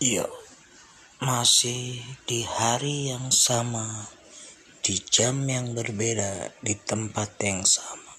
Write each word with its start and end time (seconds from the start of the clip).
Iya, 0.00 0.24
masih 1.20 2.00
di 2.24 2.40
hari 2.40 3.12
yang 3.12 3.28
sama, 3.28 4.08
di 4.80 4.96
jam 4.96 5.44
yang 5.44 5.76
berbeda, 5.76 6.56
di 6.64 6.72
tempat 6.72 7.36
yang 7.44 7.68
sama. 7.68 8.16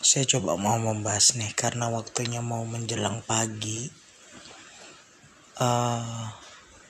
Saya 0.00 0.24
coba 0.24 0.56
mau 0.56 0.80
membahas 0.80 1.36
nih 1.36 1.52
karena 1.52 1.92
waktunya 1.92 2.40
mau 2.40 2.64
menjelang 2.64 3.20
pagi. 3.28 3.92
Uh, 5.60 6.32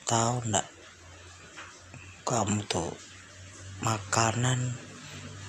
tahu 0.06 0.46
ndak 0.46 0.70
kamu 2.22 2.62
tuh 2.70 2.95
makanan 3.82 4.70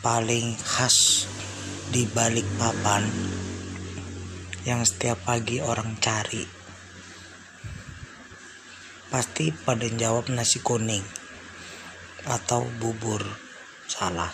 paling 0.02 0.58
khas 0.66 1.30
di 1.94 2.10
balik 2.10 2.46
papan 2.58 3.06
yang 4.66 4.82
setiap 4.82 5.22
pagi 5.30 5.62
orang 5.62 5.94
cari 6.02 6.57
pasti 9.08 9.56
pada 9.56 9.88
jawab 9.88 10.28
nasi 10.28 10.60
kuning 10.60 11.04
atau 12.28 12.68
bubur 12.80 13.24
salah. 13.88 14.32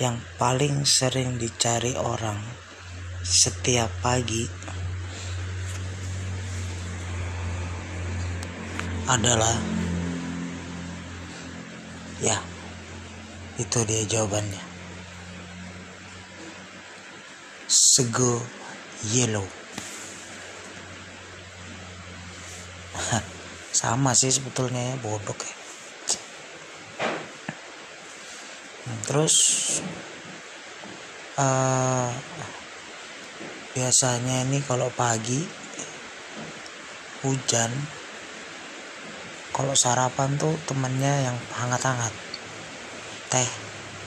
Yang 0.00 0.16
paling 0.40 0.88
sering 0.88 1.36
dicari 1.36 1.92
orang 1.92 2.40
setiap 3.20 3.92
pagi 4.00 4.48
adalah 9.04 9.60
ya 12.24 12.40
itu 13.60 13.78
dia 13.84 14.08
jawabannya. 14.08 14.64
Sego 17.68 18.40
yellow 19.12 19.59
sama 23.80 24.12
sih 24.12 24.30
sebetulnya 24.30 24.94
ya 24.94 24.96
bodoh 24.98 25.36
ya. 25.36 25.54
Terus 29.06 29.34
uh, 31.34 32.10
biasanya 33.74 34.46
ini 34.46 34.62
kalau 34.62 34.86
pagi 34.94 35.42
hujan 37.26 37.70
kalau 39.50 39.74
sarapan 39.74 40.38
tuh 40.38 40.54
temennya 40.64 41.26
yang 41.26 41.36
hangat-hangat 41.52 42.14
teh 43.34 43.50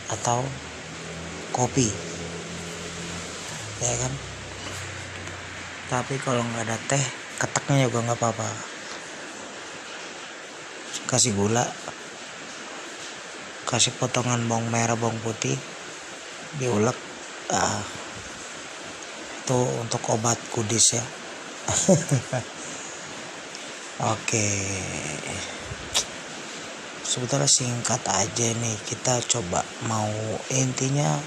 atau 0.08 0.48
kopi. 1.52 1.92
Ya 3.84 3.94
kan? 4.00 4.14
Tapi 5.92 6.16
kalau 6.24 6.48
nggak 6.48 6.64
ada 6.64 6.78
teh 6.88 7.04
keteknya 7.44 7.92
juga 7.92 8.08
nggak 8.08 8.20
apa-apa 8.24 8.73
kasih 11.08 11.36
gula. 11.36 11.66
Kasih 13.68 13.96
potongan 13.98 14.44
bawang 14.48 14.70
merah 14.70 14.96
bawang 14.96 15.18
putih. 15.24 15.58
Diulek. 16.60 16.96
Ah, 17.52 17.84
itu 19.44 19.60
untuk 19.84 20.00
obat 20.16 20.40
kudis 20.56 20.96
ya. 20.96 21.04
Oke. 24.14 24.48
Sebetulnya 27.04 27.52
singkat 27.52 28.00
aja 28.08 28.48
nih. 28.56 28.78
Kita 28.88 29.20
coba 29.28 29.62
mau 29.86 30.10
intinya 30.56 31.20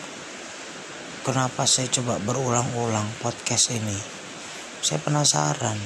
kenapa 1.23 1.69
saya 1.69 1.93
coba 1.93 2.17
berulang-ulang 2.25 3.07
podcast 3.21 3.77
ini? 3.77 3.99
Saya 4.81 4.99
penasaran. 5.05 5.77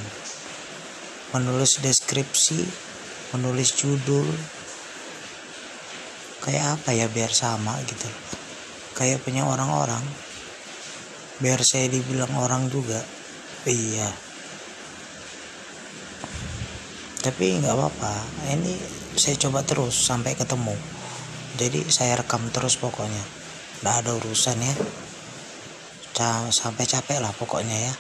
Menulis 1.34 1.82
deskripsi 1.82 2.89
menulis 3.36 3.74
judul. 3.78 4.26
Kayak 6.40 6.80
apa 6.80 6.96
ya 6.96 7.04
biar 7.06 7.28
sama 7.30 7.76
gitu. 7.84 8.08
Kayak 8.96 9.20
punya 9.20 9.44
orang-orang. 9.44 10.00
Biar 11.40 11.60
saya 11.60 11.88
dibilang 11.92 12.32
orang 12.36 12.72
juga. 12.72 13.00
Iya. 13.68 14.08
Tapi 17.20 17.60
nggak 17.60 17.76
apa-apa. 17.76 18.14
Ini 18.56 18.72
saya 19.20 19.36
coba 19.36 19.60
terus 19.60 19.92
sampai 19.92 20.32
ketemu. 20.32 20.72
Jadi 21.60 21.84
saya 21.92 22.16
rekam 22.24 22.48
terus 22.48 22.80
pokoknya. 22.80 23.20
Nggak 23.84 23.96
ada 24.04 24.10
urusan 24.16 24.58
ya. 24.64 24.74
Sampai 26.52 26.84
capek 26.84 27.20
lah 27.20 27.32
pokoknya 27.36 27.88
ya. 27.88 27.94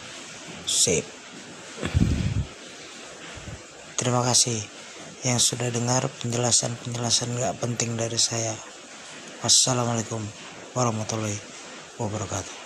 Sip. 0.64 1.04
Terima 3.96 4.24
kasih 4.24 4.79
yang 5.24 5.36
sudah 5.36 5.68
dengar 5.68 6.08
penjelasan-penjelasan 6.24 7.36
gak 7.36 7.56
penting 7.60 7.96
dari 7.96 8.16
saya. 8.16 8.56
Wassalamualaikum 9.44 10.20
warahmatullahi 10.72 11.36
wabarakatuh. 12.00 12.59